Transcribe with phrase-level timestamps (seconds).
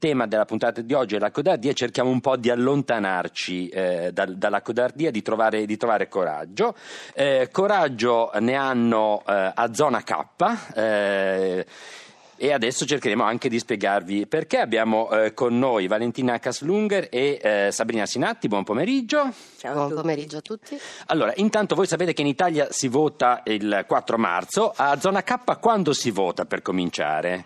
[0.00, 4.24] tema della puntata di oggi è la codardia, cerchiamo un po' di allontanarci eh, da,
[4.24, 6.74] dalla codardia, di trovare, di trovare coraggio.
[7.12, 10.74] Eh, coraggio ne hanno eh, a zona K.
[10.74, 11.66] Eh,
[12.42, 17.68] e adesso cercheremo anche di spiegarvi perché abbiamo eh, con noi Valentina Kaslunger e eh,
[17.70, 18.48] Sabrina Sinatti.
[18.48, 19.30] Buon pomeriggio.
[19.58, 20.80] Ciao, buon pomeriggio a tutti.
[21.08, 24.72] Allora, intanto voi sapete che in Italia si vota il 4 marzo.
[24.74, 27.44] A zona K quando si vota per cominciare?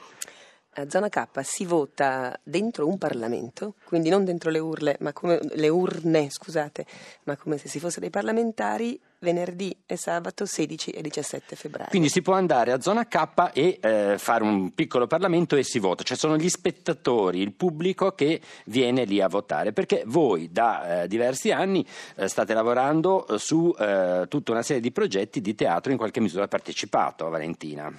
[0.77, 5.69] A zona K si vota dentro un Parlamento, quindi non dentro le, urle, come, le
[5.69, 6.85] urne, scusate,
[7.25, 11.89] ma come se si fosse dei parlamentari venerdì e sabato 16 e 17 febbraio.
[11.89, 15.81] Quindi si può andare a zona K e eh, fare un piccolo Parlamento e si
[15.81, 21.03] vota, cioè sono gli spettatori, il pubblico che viene lì a votare, perché voi da
[21.03, 21.85] eh, diversi anni
[22.17, 26.47] eh, state lavorando su eh, tutta una serie di progetti di teatro in qualche misura
[26.47, 27.93] partecipato, Valentina.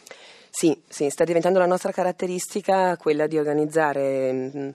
[0.58, 4.70] Sì, sì, sta diventando la nostra caratteristica quella di organizzare mh, mm,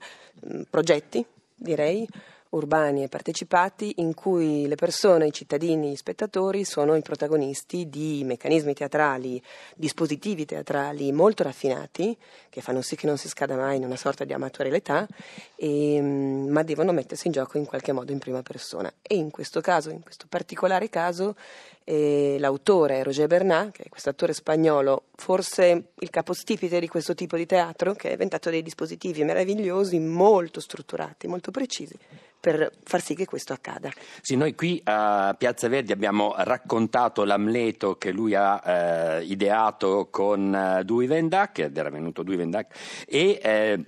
[0.53, 2.07] mm, progetti, direi,
[2.51, 8.23] urbani e partecipati in cui le persone, i cittadini, gli spettatori sono i protagonisti di
[8.25, 9.41] meccanismi teatrali,
[9.77, 12.17] dispositivi teatrali molto raffinati
[12.49, 15.07] che fanno sì che non si scada mai in una sorta di amatorialità,
[15.55, 18.93] e, ma devono mettersi in gioco in qualche modo in prima persona.
[19.01, 21.37] E in questo caso, in questo particolare caso,
[21.85, 27.37] eh, l'autore Roger Bernat, che è questo attore spagnolo, forse il capostipite di questo tipo
[27.37, 31.97] di teatro, che ha inventato dei dispositivi meravigliosi, molto strutturati, molto precisi
[32.41, 33.91] per far sì che questo accada.
[34.23, 40.81] Sì, noi qui a Piazza Verdi abbiamo raccontato l'Amleto che lui ha eh, ideato con
[40.85, 43.85] Dewey Vendac, ed era venuto Dewey Vendac, e eh,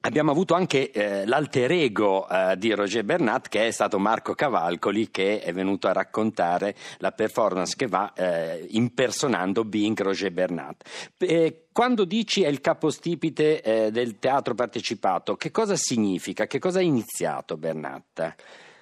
[0.00, 5.10] Abbiamo avuto anche eh, l'alter ego eh, di Roger Bernat che è stato Marco Cavalcoli
[5.10, 10.88] che è venuto a raccontare la performance che va eh, impersonando Bing Roger Bernat.
[11.72, 16.46] quando dici è il capostipite eh, del teatro partecipato, che cosa significa?
[16.46, 18.34] Che cosa ha iniziato Bernat?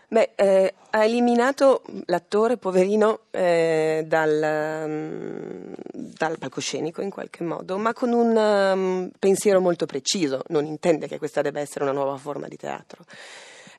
[0.08, 7.92] Beh, eh, ha eliminato l'attore poverino eh, dal, um, dal, palcoscenico in qualche modo, ma
[7.92, 12.46] con un um, pensiero molto preciso, non intende che questa debba essere una nuova forma
[12.46, 13.04] di teatro.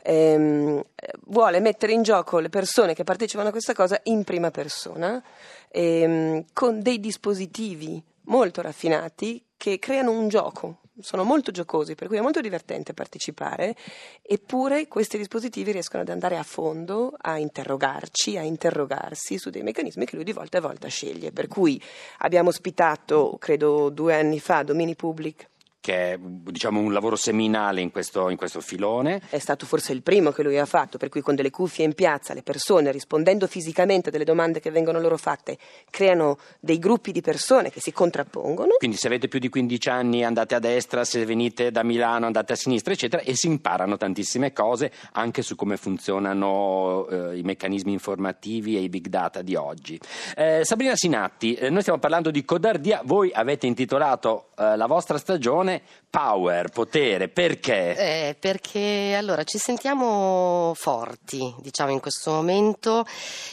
[0.03, 0.83] Ehm,
[1.27, 5.23] vuole mettere in gioco le persone che partecipano a questa cosa in prima persona,
[5.69, 12.17] ehm, con dei dispositivi molto raffinati che creano un gioco sono molto giocosi, per cui
[12.17, 13.75] è molto divertente partecipare,
[14.21, 20.05] eppure questi dispositivi riescono ad andare a fondo, a interrogarci, a interrogarsi su dei meccanismi
[20.05, 21.31] che lui di volta a volta sceglie.
[21.31, 21.81] Per cui
[22.19, 25.47] abbiamo ospitato, credo due anni fa, Domini Public
[25.79, 29.21] che è diciamo, un lavoro seminale in questo, in questo, filone.
[29.29, 31.93] È stato forse il primo che lui ha fatto, per cui con delle cuffie in
[31.93, 35.57] piazza le persone, rispondendo fisicamente a delle domande che vengono loro fatte,
[35.89, 38.75] creano dei gruppi di persone che si contrappongono.
[38.77, 42.53] Quindi se avete più di 15 anni andate a destra, se venite da Milano andate
[42.53, 47.91] a sinistra, eccetera, e si imparano tantissime cose anche su come funzionano eh, i meccanismi
[47.91, 49.99] informativi e i big data di oggi.
[50.35, 55.17] Eh, Sabrina Sinatti, eh, noi stiamo parlando di codardia, voi avete intitolato eh, la vostra
[55.17, 55.66] stagione
[56.09, 57.95] power, potere, perché?
[57.95, 63.05] Eh, perché allora ci sentiamo forti, diciamo, in questo momento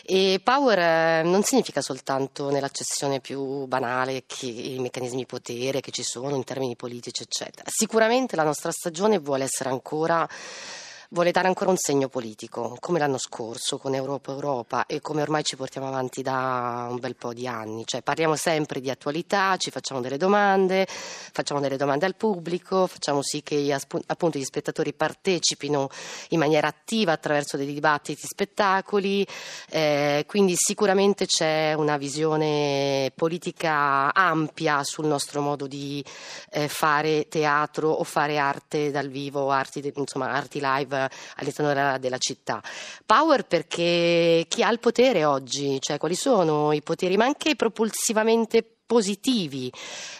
[0.04, 5.90] e power eh, non significa soltanto nell'accezione più banale che i meccanismi di potere che
[5.90, 7.68] ci sono in termini politici, eccetera.
[7.70, 10.28] Sicuramente la nostra stagione vuole essere ancora
[11.10, 15.42] vuole dare ancora un segno politico, come l'anno scorso con Europa Europa e come ormai
[15.42, 17.82] ci portiamo avanti da un bel po' di anni.
[17.84, 23.22] Cioè, parliamo sempre di attualità, ci facciamo delle domande, facciamo delle domande al pubblico, facciamo
[23.22, 23.76] sì che
[24.06, 25.88] appunto gli spettatori partecipino
[26.30, 29.26] in maniera attiva attraverso dei dibattiti, spettacoli,
[29.70, 36.04] eh, quindi sicuramente c'è una visione politica ampia sul nostro modo di
[36.50, 42.18] eh, fare teatro o fare arte dal vivo, arti, insomma, arti live all'interno della, della,
[42.18, 42.62] città.
[43.04, 48.73] Power perché chi ha il potere oggi, cioè quali sono i poteri, ma anche propulsivamente
[48.86, 49.72] positivi,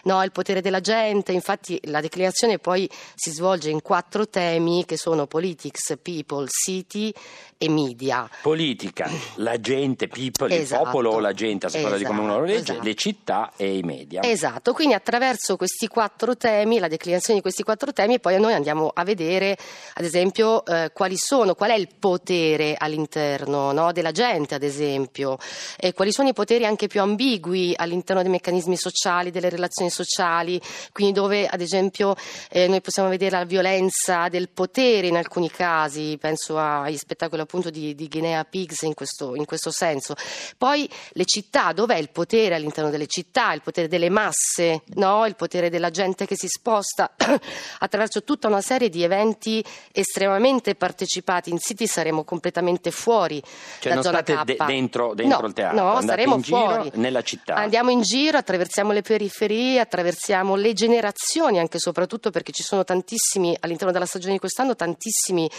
[0.03, 0.23] no?
[0.23, 5.27] il potere della gente, infatti la declinazione poi si svolge in quattro temi che sono
[5.27, 7.13] politics, people, city
[7.57, 8.29] e media.
[8.41, 10.81] Politica, la gente, people, esatto.
[10.81, 12.83] il popolo o la gente, a seconda esatto, di come uno lo legge, esatto.
[12.83, 14.23] le città e i media.
[14.23, 18.91] Esatto, quindi attraverso questi quattro temi, la declinazione di questi quattro temi, poi noi andiamo
[18.93, 19.57] a vedere,
[19.93, 23.91] ad esempio, eh, quali sono, qual è il potere all'interno no?
[23.91, 25.37] della gente, ad esempio,
[25.77, 29.89] e quali sono i poteri anche più ambigui all'interno dei meccanismi meccanismi sociali, delle relazioni
[29.89, 30.61] sociali,
[30.91, 32.15] quindi dove ad esempio
[32.49, 37.69] eh, noi possiamo vedere la violenza del potere in alcuni casi, penso agli spettacoli appunto
[37.69, 40.15] di, di Guinea Pigs in questo, in questo senso.
[40.57, 45.25] Poi le città, dov'è il potere all'interno delle città, il potere delle masse, no?
[45.25, 47.11] il potere della gente che si sposta
[47.79, 51.49] attraverso tutta una serie di eventi estremamente partecipati.
[51.49, 53.41] In City saremo completamente fuori
[53.79, 56.41] cioè da non zona state de- dentro, dentro no, il teatro, no, andate saremo in
[56.41, 56.91] giro fuori.
[56.95, 57.55] nella città.
[57.55, 62.83] Andiamo in giro, attraversiamo le periferie, attraversiamo le generazioni, anche e soprattutto perché ci sono
[62.83, 65.49] tantissimi, all'interno della stagione di quest'anno, tantissimi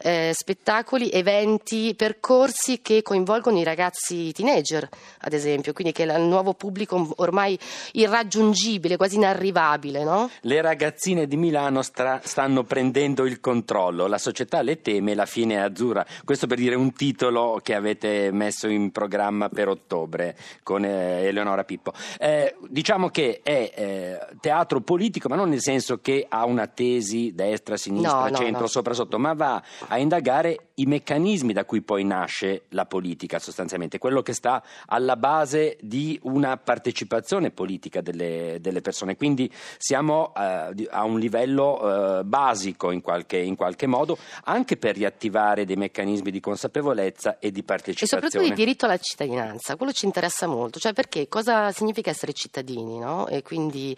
[0.00, 4.88] eh, spettacoli, eventi, percorsi che coinvolgono i ragazzi teenager,
[5.20, 7.56] ad esempio, quindi che è il nuovo pubblico ormai
[7.92, 10.28] irraggiungibile, quasi inarrivabile, no?
[10.40, 15.54] Le ragazzine di Milano stra- stanno prendendo il controllo, la società le teme, la fine
[15.54, 16.04] è azzurra.
[16.24, 21.62] Questo per dire un titolo che avete messo in programma per ottobre con eh, Eleonora
[21.62, 21.92] Pippo.
[22.18, 22.31] Eh,
[22.68, 27.76] diciamo che è eh, teatro politico, ma non nel senso che ha una tesi destra,
[27.76, 28.66] sinistra, No, no, centro, no.
[28.66, 33.98] sopra, sotto, ma va a indagare i meccanismi da cui poi nasce la politica sostanzialmente,
[33.98, 39.16] quello che sta alla base di una partecipazione politica delle, delle persone.
[39.16, 44.96] Quindi siamo eh, a un livello eh, basico in qualche, in qualche modo, anche per
[44.96, 48.22] riattivare dei meccanismi di consapevolezza e di E partecipazione.
[48.22, 52.98] soprattutto il diritto alla cittadinanza, quello ci interessa molto, cioè perché cosa significa essere cittadini,
[52.98, 53.26] no?
[53.28, 53.94] E quindi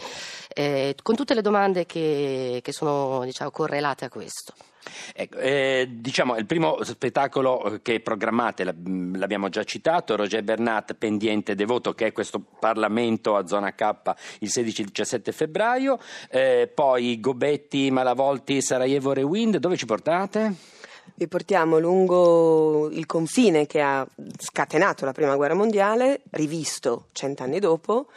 [0.48, 4.54] eh, con tutte le domande che, che sono diciamo, correlate a questo.
[5.14, 11.54] Ecco, eh, diciamo, il primo spettacolo che programmate, l'ab- l'abbiamo già citato, Roger Bernat, Pendiente
[11.54, 15.98] Devoto, che è questo Parlamento a zona K il 16-17 febbraio,
[16.30, 20.54] Eh, poi Gobetti, Malavolti, Sarajevo Rewind, dove ci portate?
[21.14, 24.06] Vi portiamo lungo il confine che ha
[24.38, 28.08] scatenato la prima guerra mondiale, rivisto cent'anni dopo,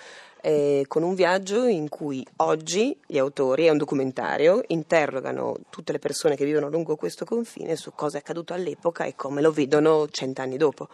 [0.48, 6.00] eh, con un viaggio in cui oggi gli autori, è un documentario, interrogano tutte le
[6.00, 10.08] persone che vivono lungo questo confine su cosa è accaduto all'epoca e come lo vedono
[10.10, 10.88] cent'anni dopo.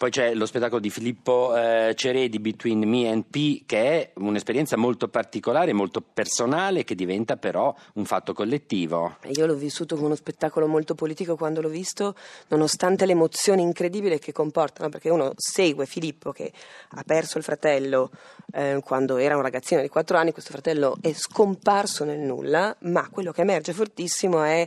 [0.00, 4.78] Poi c'è lo spettacolo di Filippo eh, Ceredi, Between Me and P, che è un'esperienza
[4.78, 9.18] molto particolare, molto personale, che diventa però un fatto collettivo.
[9.34, 12.14] Io l'ho vissuto come uno spettacolo molto politico quando l'ho visto,
[12.48, 16.50] nonostante l'emozione incredibile che comportano, perché uno segue Filippo che
[16.92, 18.10] ha perso il fratello
[18.54, 23.06] eh, quando era un ragazzino di 4 anni, questo fratello è scomparso nel nulla, ma
[23.10, 24.66] quello che emerge fortissimo è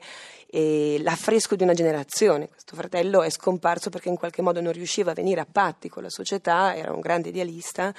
[0.56, 2.48] eh, l'affresco di una generazione.
[2.48, 6.04] Questo fratello è scomparso perché in qualche modo non riusciva a venire a patti con
[6.04, 7.92] la società, era un grande idealista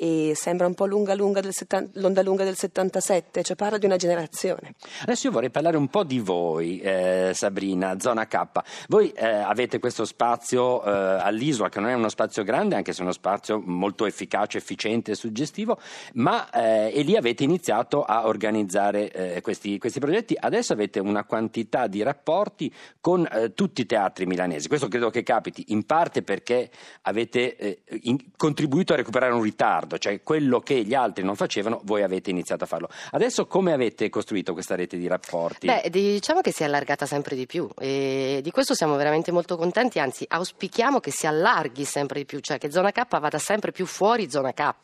[0.00, 3.86] e sembra un po' lunga, lunga del settan- l'onda lunga del 77, cioè parla di
[3.86, 4.74] una generazione.
[5.02, 8.46] Adesso io vorrei parlare un po' di voi, eh, Sabrina, Zona K.
[8.86, 13.00] Voi eh, avete questo spazio eh, all'isola, che non è uno spazio grande, anche se
[13.00, 15.78] è uno spazio molto efficace, efficiente e suggestivo,
[16.14, 20.36] ma eh, e lì avete iniziato a organizzare eh, questi, questi progetti.
[20.38, 24.68] Adesso avete una quantità di rapporti con eh, tutti i teatri milanesi.
[24.68, 26.70] Questo credo che capiti in parte perché
[27.02, 32.02] avete in- contribuito a recuperare un ritardo, cioè quello che gli altri non facevano, voi
[32.02, 32.88] avete iniziato a farlo.
[33.12, 35.66] Adesso come avete costruito questa rete di rapporti?
[35.66, 39.56] Beh, diciamo che si è allargata sempre di più e di questo siamo veramente molto
[39.56, 43.72] contenti, anzi auspichiamo che si allarghi sempre di più, cioè che Zona K vada sempre
[43.72, 44.74] più fuori Zona K.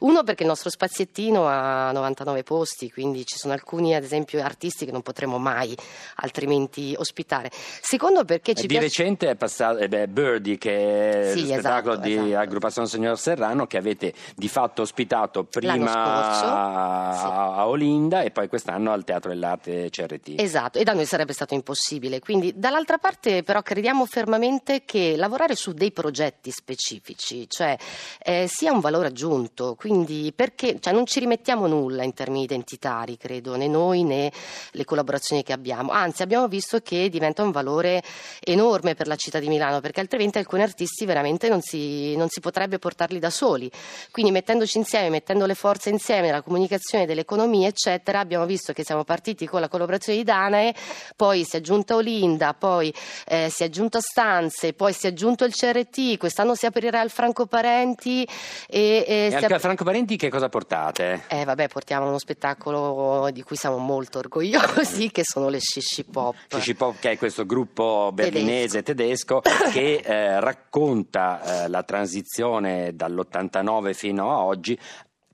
[0.00, 4.84] Uno perché il nostro spaziettino ha 99 posti, quindi ci sono alcuni ad esempio artisti
[4.86, 5.76] che non potremo mai
[6.16, 7.50] altrimenti ospitare.
[7.52, 8.84] Secondo perché Eh, ci di piace...
[8.86, 12.38] recente è passato eh, beh, Birdie, che è Sì, lo spettacolo esatto, di esatto.
[12.38, 18.48] Aggruppazione Signor Serrano, che avete di fatto ospitato prima scorso, a, a Olinda e poi
[18.48, 20.34] quest'anno al Teatro dell'Arte CRT.
[20.36, 22.20] Esatto, e da noi sarebbe stato impossibile.
[22.20, 27.76] Quindi, dall'altra parte, però, crediamo fermamente che lavorare su dei progetti specifici, cioè,
[28.22, 29.74] eh, sia un valore aggiunto.
[29.74, 34.32] Quindi, perché cioè, non ci rimettiamo nulla in termini identitari, credo, né noi né
[34.72, 35.92] le collaborazioni che abbiamo.
[35.92, 38.02] Anzi, abbiamo visto che diventa un valore
[38.40, 42.40] enorme per la città di Milano, perché altrimenti alcuni artisti veramente non si, non si
[42.40, 43.70] potrebbe portarli da soli.
[44.14, 49.02] Quindi, mettendoci insieme, mettendo le forze insieme, la comunicazione dell'economia, eccetera, abbiamo visto che siamo
[49.02, 50.72] partiti con la collaborazione di Danae,
[51.16, 52.94] poi si è aggiunta Olinda, poi
[53.26, 57.10] eh, si è aggiunta Stanze, poi si è aggiunto il CRT, quest'anno si aprirà il
[57.10, 58.22] Franco Parenti
[58.68, 61.24] e, e E al ap- Franco Parenti che cosa portate?
[61.26, 66.36] eh, vabbè, portiamo uno spettacolo di cui siamo molto orgogliosi, che sono le Shishi Pop.
[66.50, 69.40] Shishi Pop, che è questo gruppo berlinese tedesco
[69.72, 74.78] che eh, racconta eh, la transizione dall'89 fino a oggi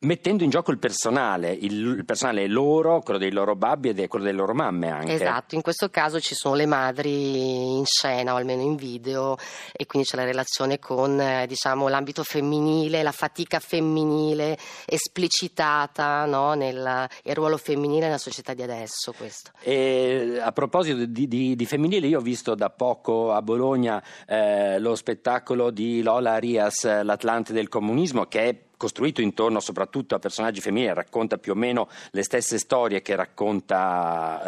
[0.01, 4.09] mettendo in gioco il personale, il, il, personale è loro, quello dei loro babbi e
[4.09, 5.13] quello delle loro mamme anche.
[5.13, 9.37] Esatto, in questo caso ci sono le madri in scena o almeno in video
[9.73, 16.55] e quindi c'è la relazione con eh, diciamo, l'ambito femminile, la fatica femminile esplicitata no?
[16.55, 19.13] nel il ruolo femminile nella società di adesso.
[19.13, 19.51] Questo.
[19.61, 24.79] E a proposito di, di, di, femminile, io ho visto da poco a Bologna eh,
[24.79, 30.63] lo spettacolo di Lola Arias, L'Atlante del comunismo, che è costruito intorno soprattutto a personaggi
[30.63, 34.41] femminili, racconta più o meno le stesse storie che racconta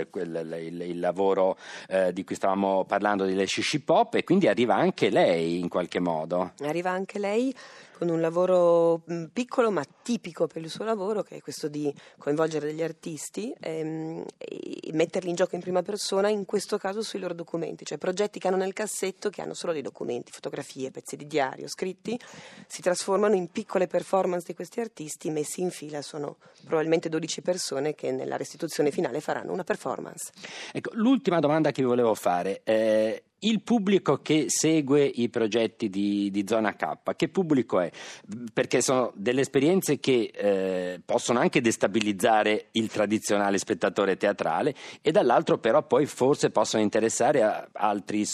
[0.00, 1.56] eh, quel, il, il, lavoro
[1.86, 6.00] eh, di cui stavamo parlando delle Shishi Pop e quindi arriva anche lei in qualche
[6.00, 6.54] modo.
[6.58, 7.54] Arriva anche lei
[7.98, 11.92] con un lavoro mm, piccolo ma tipico per il suo lavoro, che è questo di
[12.16, 17.18] coinvolgere degli artisti ehm, e metterli in gioco in prima persona, in questo caso sui
[17.18, 21.16] loro documenti, cioè progetti che hanno nel cassetto, che hanno solo dei documenti, fotografie, pezzi
[21.16, 22.18] di diario, scritti,
[22.68, 27.94] si trasformano in piccole performance di questi artisti messi in fila, sono probabilmente 12 persone
[27.94, 30.32] che nella restituzione finale faranno una performance.
[30.72, 32.62] Ecco, l'ultima domanda che vi volevo fare.
[32.64, 37.90] Eh, il pubblico che segue i progetti di, di, Zona K, che pubblico è?
[38.54, 45.58] Perché sono delle esperienze che eh, possono anche destabilizzare il tradizionale spettatore teatrale e dall'altro
[45.58, 48.24] però poi forse possono interessare a altri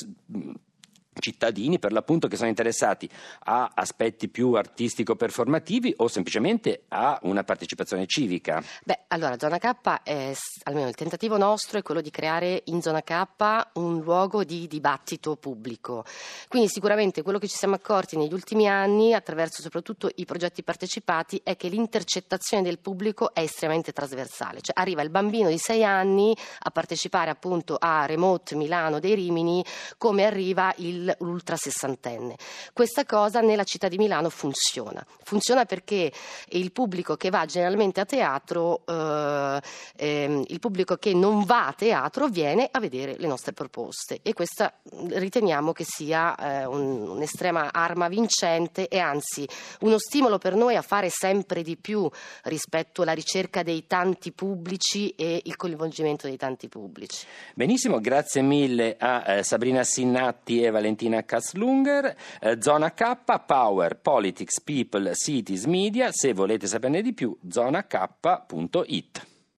[1.19, 3.09] cittadini per l'appunto che sono interessati
[3.45, 8.63] a aspetti più artistico-performativi o semplicemente a una partecipazione civica?
[8.85, 10.33] Beh, allora Zona K, è,
[10.65, 13.27] almeno il tentativo nostro è quello di creare in Zona K
[13.75, 16.05] un luogo di dibattito pubblico.
[16.49, 21.41] Quindi sicuramente quello che ci siamo accorti negli ultimi anni, attraverso soprattutto i progetti partecipati,
[21.43, 24.61] è che l'intercettazione del pubblico è estremamente trasversale.
[24.61, 29.65] Cioè arriva il bambino di 6 anni a partecipare appunto a Remote Milano dei Rimini
[29.99, 32.37] come arriva il l'ultra sessantenne.
[32.73, 35.05] Questa cosa nella città di Milano funziona.
[35.23, 36.13] Funziona perché
[36.49, 39.61] il pubblico che va generalmente a teatro, eh,
[39.97, 44.33] eh, il pubblico che non va a teatro viene a vedere le nostre proposte e
[44.33, 44.73] questa
[45.09, 49.47] riteniamo che sia eh, un, un'estrema arma vincente e anzi
[49.81, 52.09] uno stimolo per noi a fare sempre di più
[52.45, 57.27] rispetto alla ricerca dei tanti pubblici e il coinvolgimento dei tanti pubblici.
[57.55, 63.97] Benissimo, grazie mille a eh, Sabrina Sinnatti e Valentina Valentina Katzlunger, eh, Zona K, Power,
[63.97, 66.13] Politics, People, Cities, Media.
[66.13, 69.34] Se volete saperne di più, zonak.it.